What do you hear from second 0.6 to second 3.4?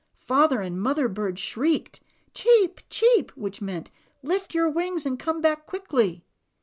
and Mother Bird shrieked, ^^cheep, cheep,"